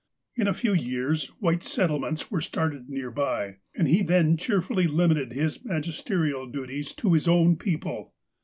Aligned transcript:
In 0.35 0.47
a 0.47 0.53
few 0.55 0.73
years, 0.73 1.27
white 1.39 1.61
settlements 1.61 2.31
were 2.31 2.41
started 2.41 2.89
near 2.89 3.11
by, 3.11 3.57
and 3.75 3.87
he 3.87 4.01
then 4.01 4.35
cheerfully 4.35 4.87
limited 4.87 5.31
his 5.31 5.63
magisterial 5.63 6.47
duties 6.47 6.95
to 6.95 7.13
his 7.13 7.27
owji 7.27 7.59
people. 7.59 8.15